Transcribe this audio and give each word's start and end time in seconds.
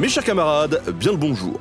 Mes 0.00 0.08
chers 0.08 0.24
camarades, 0.24 0.82
bien 0.98 1.10
le 1.12 1.18
bonjour. 1.18 1.58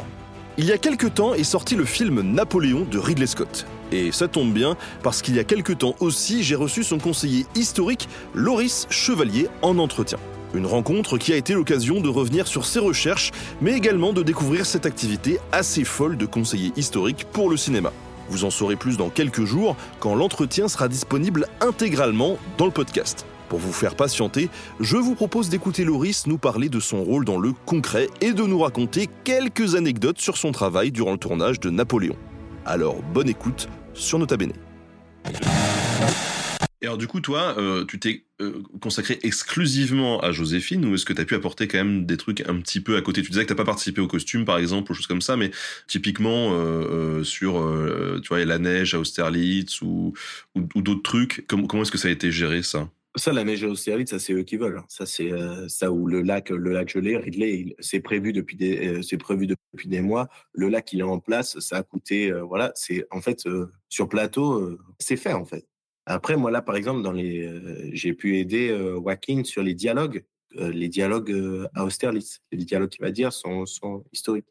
Il 0.57 0.63
y 0.63 0.71
a 0.71 0.77
quelques 0.77 1.13
temps 1.13 1.33
est 1.33 1.43
sorti 1.43 1.75
le 1.75 1.83
film 1.83 2.21
Napoléon 2.21 2.87
de 2.89 2.97
Ridley 2.97 3.27
Scott. 3.27 3.65
Et 3.91 4.13
ça 4.13 4.29
tombe 4.29 4.53
bien, 4.53 4.77
parce 5.03 5.21
qu'il 5.21 5.35
y 5.35 5.39
a 5.39 5.43
quelques 5.43 5.79
temps 5.79 5.93
aussi, 5.99 6.41
j'ai 6.41 6.55
reçu 6.55 6.85
son 6.85 6.99
conseiller 6.99 7.45
historique, 7.53 8.07
Loris 8.33 8.87
Chevalier, 8.89 9.49
en 9.61 9.77
entretien. 9.77 10.19
Une 10.53 10.65
rencontre 10.65 11.17
qui 11.17 11.33
a 11.33 11.35
été 11.35 11.53
l'occasion 11.53 11.99
de 11.99 12.07
revenir 12.07 12.47
sur 12.47 12.65
ses 12.65 12.79
recherches, 12.79 13.31
mais 13.59 13.73
également 13.73 14.13
de 14.13 14.23
découvrir 14.23 14.65
cette 14.65 14.85
activité 14.85 15.37
assez 15.51 15.83
folle 15.83 16.15
de 16.15 16.25
conseiller 16.25 16.71
historique 16.77 17.25
pour 17.33 17.49
le 17.49 17.57
cinéma. 17.57 17.91
Vous 18.29 18.45
en 18.45 18.51
saurez 18.51 18.77
plus 18.77 18.95
dans 18.95 19.09
quelques 19.09 19.43
jours, 19.43 19.75
quand 19.99 20.15
l'entretien 20.15 20.69
sera 20.69 20.87
disponible 20.87 21.45
intégralement 21.59 22.37
dans 22.57 22.67
le 22.67 22.71
podcast. 22.71 23.25
Pour 23.49 23.57
vous 23.57 23.73
faire 23.73 23.95
patienter, 23.95 24.47
je 24.79 24.95
vous 24.95 25.15
propose 25.15 25.49
d'écouter 25.49 25.83
Loris 25.83 26.27
nous 26.27 26.37
parler 26.37 26.69
de 26.69 26.79
son 26.79 27.03
rôle 27.03 27.25
dans 27.25 27.39
le 27.39 27.51
concret 27.65 28.07
et 28.21 28.31
de 28.31 28.43
nous 28.43 28.59
raconter 28.59 29.09
quelques 29.23 29.73
anecdotes 29.73 30.19
sur 30.19 30.37
son 30.37 30.51
travail 30.51 30.91
durant 30.91 31.13
le 31.13 31.17
tournage 31.17 31.59
de 31.59 31.71
Napoléon. 31.71 32.15
Alors 32.63 33.01
bonne 33.01 33.27
écoute 33.27 33.67
sur 33.95 34.19
Nota 34.19 34.37
Bene. 34.37 34.53
Et 36.81 36.85
alors 36.85 36.99
du 36.99 37.07
coup, 37.07 37.21
toi, 37.21 37.55
euh, 37.57 37.85
tu 37.85 37.99
t'es 37.99 38.23
euh, 38.39 38.61
consacré 38.79 39.17
exclusivement 39.23 40.19
à 40.21 40.31
Joséphine 40.31 40.85
ou 40.85 40.93
est-ce 40.93 41.03
que 41.03 41.11
tu 41.13 41.21
as 41.21 41.25
pu 41.25 41.33
apporter 41.33 41.67
quand 41.67 41.79
même 41.79 42.05
des 42.05 42.17
trucs 42.17 42.47
un 42.47 42.61
petit 42.61 42.81
peu 42.81 42.97
à 42.97 43.01
côté? 43.01 43.23
Tu 43.23 43.31
disais 43.31 43.43
que 43.45 43.49
tu 43.49 43.55
pas 43.55 43.65
participé 43.65 43.99
au 43.99 44.07
costume, 44.07 44.45
par 44.45 44.59
exemple, 44.59 44.91
ou 44.91 44.95
choses 44.95 45.07
comme 45.07 45.21
ça, 45.21 45.35
mais 45.35 45.49
typiquement 45.87 46.51
euh, 46.51 47.23
sur, 47.23 47.53
tu 48.21 48.27
vois, 48.29 48.45
la 48.45 48.59
neige 48.59 48.93
à 48.93 48.99
Austerlitz 48.99 49.81
ou, 49.81 50.13
d'autres 50.55 51.01
trucs, 51.01 51.45
comment 51.47 51.81
est-ce 51.81 51.91
que 51.91 51.97
ça 51.97 52.09
a 52.09 52.11
été 52.11 52.31
géré, 52.31 52.61
ça? 52.61 52.87
Ça, 53.15 53.33
la 53.33 53.41
à 53.41 53.67
Austerlitz, 53.67 54.11
ça 54.11 54.19
c'est 54.19 54.33
eux 54.33 54.43
qui 54.43 54.57
veulent. 54.57 54.77
Hein. 54.77 54.85
Ça 54.87 55.05
c'est 55.05 55.31
ça 55.67 55.91
où 55.91 56.07
le 56.07 56.21
lac, 56.21 56.49
le 56.49 56.71
lac 56.71 56.89
gelé, 56.89 57.17
Ridley, 57.17 57.75
c'est 57.79 57.99
prévu 57.99 58.33
depuis 58.33 58.55
des, 58.55 59.01
c'est 59.01 59.17
prévu 59.17 59.47
depuis 59.47 59.87
des 59.87 60.01
mois. 60.01 60.29
Le 60.53 60.69
lac 60.69 60.91
il 60.93 60.99
est 60.99 61.03
en 61.03 61.19
place, 61.19 61.59
ça 61.59 61.77
a 61.77 61.83
coûté, 61.83 62.31
voilà, 62.31 62.71
c'est 62.75 63.05
en 63.11 63.21
fait 63.21 63.47
sur 63.89 64.09
plateau, 64.09 64.77
c'est 64.99 65.17
fait 65.17 65.33
en 65.33 65.45
fait. 65.45 65.67
Après 66.05 66.37
moi 66.37 66.51
là 66.51 66.61
par 66.61 66.75
exemple 66.75 67.01
dans 67.01 67.11
les, 67.11 67.49
j'ai 67.93 68.13
pu 68.13 68.37
aider 68.37 68.69
Joaquin 68.69 69.43
sur 69.43 69.63
les 69.63 69.73
dialogues, 69.73 70.23
les 70.55 70.87
dialogues 70.87 71.67
à 71.73 71.85
Austerlitz. 71.85 72.41
Les 72.51 72.65
dialogues 72.65 72.89
qu'il 72.89 73.03
va 73.03 73.11
dire 73.11 73.33
sont, 73.33 73.65
sont 73.65 74.03
historiques. 74.11 74.47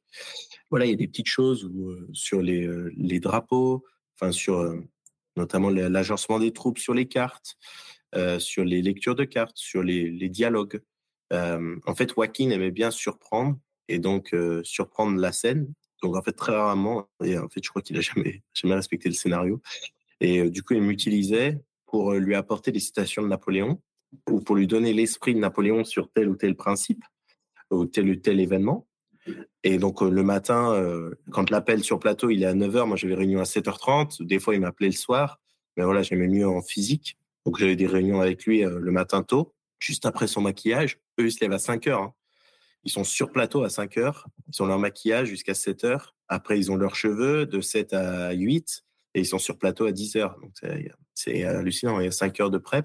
Voilà, 0.70 0.86
il 0.86 0.90
y 0.90 0.94
a 0.94 0.96
des 0.96 1.08
petites 1.08 1.26
choses 1.26 1.64
où, 1.64 1.94
sur 2.12 2.42
les, 2.42 2.68
les 2.96 3.20
drapeaux, 3.20 3.84
enfin 4.14 4.32
sur 4.32 4.74
notamment 5.36 5.70
l'agencement 5.70 6.38
des 6.38 6.52
troupes 6.52 6.78
sur 6.78 6.94
les 6.94 7.06
cartes. 7.06 7.56
Euh, 8.14 8.38
sur 8.38 8.64
les 8.64 8.80
lectures 8.80 9.14
de 9.14 9.24
cartes, 9.24 9.58
sur 9.58 9.82
les, 9.82 10.28
dialogues. 10.30 10.80
Euh, 11.34 11.76
en 11.84 11.94
fait, 11.94 12.14
Joaquin 12.14 12.48
aimait 12.48 12.70
bien 12.70 12.90
surprendre 12.90 13.58
et 13.86 13.98
donc 13.98 14.32
euh, 14.32 14.62
surprendre 14.64 15.20
la 15.20 15.30
scène. 15.30 15.70
Donc 16.02 16.16
en 16.16 16.22
fait, 16.22 16.32
très 16.32 16.52
rarement, 16.52 17.10
et 17.22 17.36
en 17.36 17.50
fait, 17.50 17.62
je 17.62 17.68
crois 17.68 17.82
qu'il 17.82 17.98
a 17.98 18.00
jamais, 18.00 18.42
jamais 18.54 18.74
respecté 18.74 19.10
le 19.10 19.14
scénario. 19.14 19.60
Et 20.20 20.48
du 20.48 20.62
coup, 20.62 20.72
il 20.72 20.80
m'utilisait 20.80 21.60
pour 21.84 22.14
lui 22.14 22.34
apporter 22.34 22.72
des 22.72 22.80
citations 22.80 23.22
de 23.22 23.28
Napoléon 23.28 23.82
ou 24.30 24.40
pour 24.40 24.56
lui 24.56 24.66
donner 24.66 24.94
l'esprit 24.94 25.34
de 25.34 25.40
Napoléon 25.40 25.84
sur 25.84 26.10
tel 26.10 26.30
ou 26.30 26.36
tel 26.36 26.56
principe 26.56 27.04
ou 27.70 27.84
tel 27.84 28.08
ou 28.08 28.16
tel 28.16 28.40
événement. 28.40 28.86
Et 29.64 29.76
donc, 29.76 30.00
le 30.00 30.22
matin, 30.22 31.12
quand 31.30 31.50
l'appel 31.50 31.84
sur 31.84 31.98
plateau, 31.98 32.30
il 32.30 32.42
est 32.42 32.46
à 32.46 32.54
9h, 32.54 32.86
moi 32.86 32.96
j'avais 32.96 33.14
réunion 33.14 33.40
à 33.40 33.44
7h30. 33.44 34.22
Des 34.24 34.38
fois, 34.38 34.54
il 34.54 34.60
m'appelait 34.60 34.88
le 34.88 34.92
soir. 34.92 35.40
Mais 35.76 35.84
voilà, 35.84 36.02
j'aimais 36.02 36.28
mieux 36.28 36.48
en 36.48 36.62
physique. 36.62 37.18
Donc 37.48 37.56
j'avais 37.56 37.76
des 37.76 37.86
réunions 37.86 38.20
avec 38.20 38.44
lui 38.44 38.62
euh, 38.62 38.78
le 38.78 38.92
matin 38.92 39.22
tôt, 39.22 39.54
juste 39.78 40.04
après 40.04 40.26
son 40.26 40.42
maquillage. 40.42 40.98
Eux, 41.18 41.28
ils 41.28 41.32
se 41.32 41.40
lèvent 41.40 41.54
à 41.54 41.58
5 41.58 41.86
heures. 41.86 42.02
Hein. 42.02 42.14
Ils 42.84 42.90
sont 42.90 43.04
sur 43.04 43.32
plateau 43.32 43.62
à 43.62 43.70
5 43.70 43.96
heures. 43.96 44.28
Ils 44.52 44.62
ont 44.62 44.66
leur 44.66 44.78
maquillage 44.78 45.28
jusqu'à 45.28 45.54
7 45.54 45.84
heures. 45.84 46.14
Après, 46.28 46.58
ils 46.58 46.70
ont 46.70 46.76
leurs 46.76 46.94
cheveux 46.94 47.46
de 47.46 47.62
7 47.62 47.94
à 47.94 48.32
8 48.32 48.84
et 49.14 49.20
ils 49.20 49.24
sont 49.24 49.38
sur 49.38 49.56
plateau 49.56 49.86
à 49.86 49.92
10 49.92 50.16
heures. 50.16 50.38
Donc 50.42 50.52
c'est 51.14 51.42
hallucinant. 51.44 51.98
Il 52.00 52.04
y 52.04 52.08
a 52.08 52.10
5 52.10 52.38
heures 52.38 52.50
de 52.50 52.58
prep. 52.58 52.84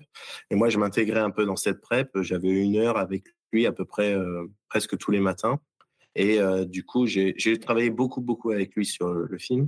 Et 0.49 0.55
moi, 0.55 0.69
je 0.69 0.77
m'intégrais 0.77 1.19
un 1.19 1.31
peu 1.31 1.45
dans 1.45 1.57
cette 1.57 1.81
prep. 1.81 2.09
J'avais 2.21 2.47
une 2.47 2.77
heure 2.77 2.97
avec 2.97 3.25
lui 3.51 3.65
à 3.65 3.73
peu 3.73 3.83
près 3.83 4.13
euh, 4.13 4.45
presque 4.69 4.97
tous 4.97 5.11
les 5.11 5.19
matins. 5.19 5.59
Et 6.15 6.39
euh, 6.39 6.63
du 6.63 6.85
coup, 6.85 7.05
j'ai 7.05 7.59
travaillé 7.59 7.89
beaucoup, 7.89 8.21
beaucoup 8.21 8.51
avec 8.51 8.75
lui 8.75 8.85
sur 8.85 9.09
le, 9.09 9.37
film. 9.37 9.67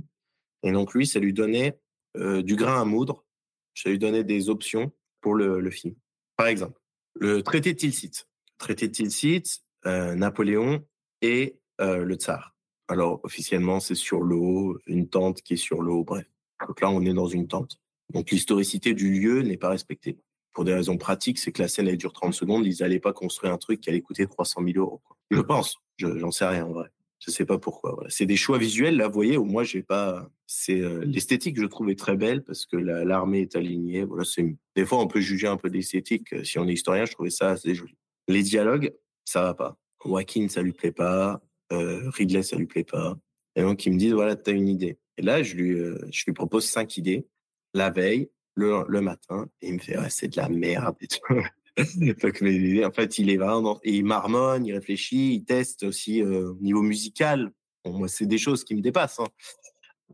Et 0.62 0.72
donc, 0.72 0.94
lui, 0.94 1.06
ça 1.06 1.20
lui 1.20 1.34
donnait 1.34 1.78
du 2.14 2.56
grain 2.56 2.80
à 2.80 2.86
moudre 2.86 3.25
je 3.76 3.90
lui 3.90 3.98
donner 3.98 4.24
des 4.24 4.48
options 4.48 4.90
pour 5.20 5.34
le, 5.34 5.70
film. 5.70 5.94
Par 6.36 6.46
exemple, 6.46 6.80
le 7.14 7.42
traité 7.42 7.72
de 7.74 7.78
Tilsit. 7.78 8.26
Traité 8.58 8.88
de 8.88 8.92
Tilsit, 8.92 9.62
euh, 9.84 10.14
Napoléon 10.14 10.84
et 11.20 11.58
euh, 11.80 12.04
le 12.04 12.14
tsar. 12.14 12.56
Alors, 12.88 13.20
officiellement, 13.24 13.80
c'est 13.80 13.94
sur 13.94 14.20
l'eau, 14.22 14.78
une 14.86 15.08
tente 15.08 15.42
qui 15.42 15.54
est 15.54 15.58
sur 15.58 15.82
l'eau, 15.82 16.04
bref. 16.04 16.26
Donc 16.66 16.80
là, 16.80 16.90
on 16.90 17.02
est 17.02 17.12
dans 17.12 17.26
une 17.26 17.48
tente. 17.48 17.78
Donc, 18.14 18.30
l'historicité 18.30 18.94
du 18.94 19.10
lieu 19.10 19.42
n'est 19.42 19.56
pas 19.56 19.68
respectée. 19.68 20.18
Pour 20.52 20.64
des 20.64 20.72
raisons 20.72 20.96
pratiques, 20.96 21.38
c'est 21.38 21.52
que 21.52 21.60
la 21.60 21.68
scène, 21.68 21.88
elle 21.88 21.98
dure 21.98 22.14
30 22.14 22.32
secondes. 22.32 22.64
Ils 22.64 22.78
n'allaient 22.80 23.00
pas 23.00 23.12
construire 23.12 23.52
un 23.52 23.58
truc 23.58 23.80
qui 23.80 23.90
allait 23.90 24.00
coûter 24.00 24.26
300 24.26 24.62
000 24.64 24.78
euros. 24.78 25.02
Je 25.30 25.40
pense. 25.40 25.76
Je, 25.98 26.16
j'en 26.16 26.30
sais 26.30 26.46
rien, 26.46 26.64
en 26.64 26.72
vrai. 26.72 26.88
Je 27.18 27.30
sais 27.30 27.46
pas 27.46 27.58
pourquoi. 27.58 28.04
C'est 28.08 28.26
des 28.26 28.36
choix 28.36 28.58
visuels, 28.58 28.96
là, 28.96 29.08
vous 29.08 29.14
voyez, 29.14 29.38
moi, 29.38 29.64
j'ai 29.64 29.82
pas. 29.82 30.30
C'est 30.46 30.80
euh, 30.80 31.04
l'esthétique, 31.04 31.58
je 31.58 31.64
trouve, 31.64 31.90
est 31.90 31.98
très 31.98 32.16
belle 32.16 32.42
parce 32.42 32.66
que 32.66 32.76
l'armée 32.76 33.40
est 33.40 33.56
alignée. 33.56 34.04
Voilà, 34.04 34.24
c'est. 34.24 34.56
Des 34.74 34.84
fois, 34.84 35.00
on 35.00 35.06
peut 35.06 35.20
juger 35.20 35.46
un 35.48 35.56
peu 35.56 35.70
d'esthétique. 35.70 36.32
Euh, 36.34 36.44
si 36.44 36.58
on 36.58 36.68
est 36.68 36.74
historien, 36.74 37.04
je 37.04 37.12
trouvais 37.12 37.30
ça 37.30 37.50
assez 37.50 37.74
joli. 37.74 37.96
Les 38.28 38.42
dialogues, 38.42 38.92
ça 39.24 39.42
va 39.42 39.54
pas. 39.54 39.78
Joaquin, 40.04 40.48
ça 40.48 40.62
lui 40.62 40.72
plaît 40.72 40.92
pas. 40.92 41.40
Euh, 41.72 42.10
Ridley, 42.10 42.42
ça 42.42 42.56
lui 42.56 42.66
plaît 42.66 42.84
pas. 42.84 43.18
Et 43.56 43.62
donc, 43.62 43.86
ils 43.86 43.92
me 43.92 43.98
disent, 43.98 44.12
voilà, 44.12 44.36
tu 44.36 44.50
as 44.50 44.52
une 44.52 44.68
idée. 44.68 44.98
Et 45.16 45.22
là, 45.22 45.42
je 45.42 45.56
lui, 45.56 45.74
je 46.12 46.24
lui 46.26 46.32
propose 46.34 46.66
cinq 46.66 46.98
idées 46.98 47.26
la 47.76 47.90
veille, 47.90 48.30
le, 48.54 48.84
le 48.88 49.00
matin, 49.00 49.48
et 49.60 49.68
il 49.68 49.74
me 49.74 49.78
fait, 49.78 49.96
c'est 50.08 50.28
de 50.28 50.36
la 50.36 50.48
merde 50.48 50.96
et 51.00 51.06
tout. 51.06 51.20
en 52.84 52.90
fait, 52.90 53.18
il 53.18 53.30
est 53.30 53.36
vraiment, 53.36 53.80
et 53.82 53.92
il 53.92 54.04
marmonne, 54.04 54.64
il 54.64 54.72
réfléchit, 54.72 55.34
il 55.34 55.44
teste 55.44 55.82
aussi 55.82 56.22
euh, 56.22 56.50
au 56.50 56.58
niveau 56.60 56.82
musical. 56.82 57.52
moi, 57.84 58.08
c'est 58.08 58.26
des 58.26 58.38
choses 58.38 58.64
qui 58.64 58.74
me 58.74 58.80
dépassent. 58.80 59.20
Hein. 59.20 59.28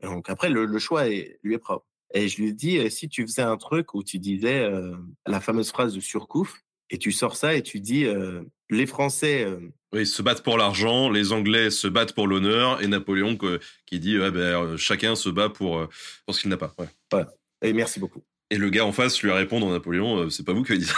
Donc 0.03 0.29
après, 0.29 0.51
le, 0.51 0.79
choix 0.79 1.09
est, 1.09 1.39
lui 1.43 1.55
est 1.55 1.59
propre. 1.59 1.87
Et 2.15 2.29
je 2.29 2.43
lui 2.43 2.49
ai 2.49 2.53
dit, 2.53 2.91
si 2.91 3.09
tu 3.09 3.23
faisais 3.23 3.43
un 3.43 3.57
truc 3.57 3.95
où 3.95 4.03
tu 4.03 4.19
disais 4.19 4.61
euh, 4.61 4.95
la 5.27 5.41
fameuse 5.41 5.71
phrase 5.71 5.95
de 5.95 6.01
Surcouf, 6.01 6.61
et 6.91 6.99
tu 6.99 7.13
sors 7.13 7.37
ça 7.37 7.55
et 7.55 7.63
tu 7.63 7.81
dis, 7.81 8.05
euh, 8.05 8.43
les 8.69 8.85
Français... 8.85 9.47
oui, 9.95 10.05
se 10.05 10.21
battent 10.21 10.43
pour 10.43 10.59
l'argent, 10.59 11.09
les 11.09 11.33
Anglais 11.33 11.71
se 11.71 11.87
battent 11.87 12.13
pour 12.13 12.27
l'honneur, 12.27 12.83
et 12.83 12.87
Napoléon 12.87 13.39
qui 13.87 14.01
dit, 14.01 14.19
ben, 14.19 14.77
chacun 14.77 15.15
se 15.15 15.31
bat 15.31 15.49
pour, 15.49 15.89
pour 16.27 16.35
ce 16.35 16.41
qu'il 16.41 16.51
n'a 16.51 16.59
pas. 16.59 16.75
Ouais. 16.79 17.25
Et 17.63 17.73
merci 17.73 18.01
beaucoup. 18.01 18.23
Et 18.53 18.59
le 18.59 18.69
gars 18.69 18.85
en 18.85 18.93
face 18.93 19.23
lui 19.23 19.33
répond 19.33 19.63
en 19.63 19.71
Napoléon, 19.71 20.19
euh, 20.19 20.29
c'est 20.29 20.45
pas 20.45 20.53
vous 20.53 20.63
qui 20.63 20.73
avez 20.73 20.81
dit 20.83 20.87
ça. 20.87 20.95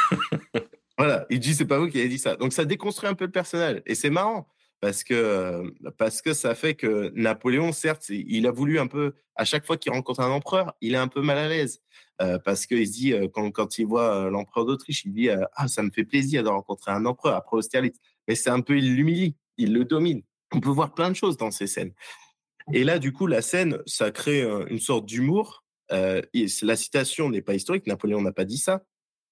voilà, 0.99 1.25
il 1.31 1.39
dit 1.39 1.55
c'est 1.55 1.65
pas 1.65 1.79
vous 1.79 1.87
qui 1.87 2.01
avez 2.01 2.09
dit 2.09 2.19
ça. 2.19 2.35
Donc 2.35 2.53
ça 2.53 2.65
déconstruit 2.65 3.09
un 3.09 3.15
peu 3.15 3.27
le 3.27 3.31
personnage 3.31 3.81
et 3.87 3.95
c'est 3.95 4.11
marrant 4.11 4.49
parce 4.81 5.05
que 5.05 5.63
parce 5.97 6.21
que 6.21 6.33
ça 6.33 6.57
fait 6.57 6.75
que 6.75 7.13
Napoléon, 7.15 7.71
certes, 7.71 8.09
il 8.09 8.49
a 8.49 8.51
voulu 8.51 8.81
un 8.81 8.89
peu 8.89 9.15
à 9.37 9.45
chaque 9.45 9.65
fois 9.65 9.77
qu'il 9.77 9.93
rencontre 9.93 10.19
un 10.19 10.31
empereur, 10.33 10.75
il 10.81 10.95
est 10.95 10.99
un 10.99 11.07
peu 11.07 11.23
mal 11.23 11.39
à 11.39 11.49
l'aise 11.49 11.81
euh, 12.21 12.41
parce 12.45 12.67
qu'il 12.67 12.85
se 12.89 12.93
dit 12.93 13.13
euh, 13.13 13.29
quand, 13.33 13.49
quand 13.53 13.79
il 13.79 13.87
voit 13.87 14.29
l'empereur 14.31 14.67
d'Autriche, 14.67 15.05
il 15.05 15.13
dit 15.13 15.29
ah 15.31 15.69
ça 15.69 15.85
me 15.85 15.93
fait 15.93 16.05
plaisir 16.05 16.43
de 16.43 16.49
rencontrer 16.49 16.91
un 16.91 17.07
empereur 17.07 17.37
après 17.37 17.57
Austerlitz, 17.57 18.01
mais 18.27 18.35
c'est 18.35 18.51
un 18.51 18.63
peu 18.63 18.77
il 18.77 18.97
l'humilie, 18.97 19.37
il 19.59 19.73
le 19.73 19.85
domine. 19.85 20.23
On 20.53 20.59
peut 20.59 20.71
voir 20.71 20.93
plein 20.93 21.09
de 21.09 21.15
choses 21.15 21.37
dans 21.37 21.53
ces 21.53 21.69
scènes. 21.69 21.93
Et 22.73 22.83
là, 22.83 22.99
du 22.99 23.13
coup, 23.13 23.29
la 23.29 23.43
scène, 23.43 23.79
ça 23.87 24.11
crée 24.11 24.43
une 24.43 24.81
sorte 24.81 25.05
d'humour 25.07 25.64
euh, 25.93 26.23
la 26.63 26.77
citation 26.77 27.31
n'est 27.31 27.43
pas 27.43 27.55
historique, 27.55 27.87
Napoléon 27.87 28.23
n'a 28.23 28.33
pas 28.33 28.45
dit 28.45 28.59
ça, 28.59 28.85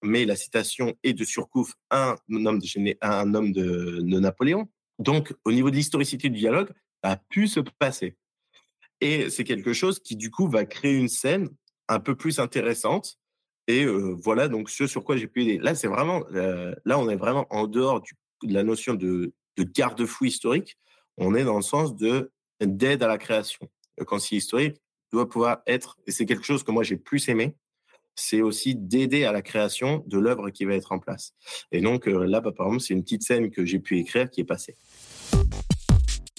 mais 0.03 0.25
la 0.25 0.37
citation 0.37 0.95
est 1.03 1.13
de 1.13 1.25
Surcouf, 1.25 1.75
un 1.91 2.17
homme 2.31 2.59
de, 2.59 2.97
un 3.01 3.35
homme 3.35 3.53
de, 3.53 4.19
Napoléon. 4.19 4.69
Donc, 4.99 5.35
au 5.45 5.53
niveau 5.53 5.71
de 5.71 5.77
l'historicité 5.77 6.29
du 6.29 6.39
dialogue, 6.39 6.71
a 7.03 7.17
pu 7.17 7.49
se 7.49 7.61
passer. 7.79 8.17
Et 9.01 9.31
c'est 9.31 9.45
quelque 9.45 9.73
chose 9.73 9.99
qui, 9.99 10.17
du 10.17 10.31
coup, 10.31 10.49
va 10.49 10.65
créer 10.65 10.97
une 10.97 11.09
scène 11.09 11.49
un 11.89 11.99
peu 11.99 12.15
plus 12.15 12.39
intéressante 12.39 13.19
Et 13.67 13.85
voilà 13.87 14.49
donc 14.49 14.71
ce 14.71 14.87
sur 14.87 15.05
quoi 15.05 15.17
j'ai 15.17 15.27
pu 15.27 15.43
aider. 15.43 15.59
Là, 15.59 15.75
c'est 15.75 15.89
vraiment, 15.89 16.25
là, 16.31 16.99
on 16.99 17.09
est 17.09 17.17
vraiment 17.17 17.47
en 17.51 17.67
dehors 17.67 18.03
de 18.43 18.55
la 18.55 18.63
notion 18.63 18.95
de, 18.95 19.33
de 19.57 19.63
garde-fou 19.65 20.27
historique. 20.27 20.77
On 21.17 21.35
est 21.35 21.45
dans 21.45 21.57
le 21.57 21.63
sens 21.63 21.97
de 21.97 22.31
d'aide 22.61 23.03
à 23.03 23.09
la 23.09 23.19
création. 23.19 23.69
Le 23.99 24.05
conseiller 24.05 24.39
historique 24.39 24.82
doit 25.13 25.29
pouvoir 25.29 25.59
être, 25.67 25.99
et 26.07 26.11
c'est 26.11 26.27
quelque 26.27 26.45
chose 26.45 26.63
que 26.63 26.71
moi 26.71 26.83
j'ai 26.83 26.97
plus 26.97 27.29
aimé, 27.29 27.55
c'est 28.15 28.43
aussi 28.43 28.75
d'aider 28.75 29.25
à 29.25 29.33
la 29.33 29.43
création 29.43 30.05
de 30.07 30.19
l'œuvre 30.19 30.51
qui 30.51 30.65
va 30.65 30.75
être 30.75 30.93
en 30.93 30.99
place. 30.99 31.33
Et 31.71 31.81
donc 31.81 32.07
là, 32.07 32.41
bah, 32.41 32.53
par 32.53 32.67
exemple, 32.67 32.83
c'est 32.83 32.95
une 32.95 33.03
petite 33.03 33.23
scène 33.23 33.51
que 33.51 33.65
j'ai 33.65 33.79
pu 33.79 33.99
écrire 33.99 34.29
qui 34.31 34.41
est 34.41 34.45
passée. 34.45 34.77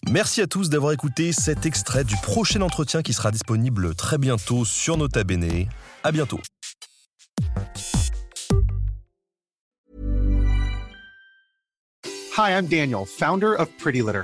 Merci 0.10 0.42
à 0.42 0.48
tous 0.48 0.70
d'avoir 0.70 0.92
écouté 0.92 1.32
cet 1.32 1.66
extrait 1.66 2.04
du 2.04 2.16
prochain 2.18 2.62
entretien 2.62 3.02
qui 3.02 3.14
sera 3.14 3.32
disponible 3.32 3.96
très 3.96 4.18
bientôt 4.18 4.66
sur 4.66 4.98
Nota 4.98 5.24
Bene. 5.24 5.68
À 6.04 6.12
bientôt. 6.12 6.40
Hi, 12.36 12.52
I'm 12.52 12.68
Daniel, 12.68 13.06
founder 13.06 13.56
of 13.58 13.70
Pretty 13.78 14.02
Litter. 14.02 14.24